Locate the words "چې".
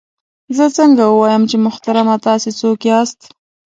1.49-1.57